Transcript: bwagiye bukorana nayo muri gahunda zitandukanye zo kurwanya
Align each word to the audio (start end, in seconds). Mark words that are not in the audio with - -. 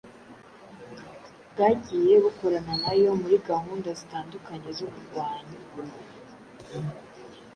bwagiye 1.51 2.13
bukorana 2.23 2.73
nayo 2.83 3.09
muri 3.21 3.35
gahunda 3.49 3.89
zitandukanye 3.99 4.69
zo 4.79 4.87
kurwanya 4.93 5.57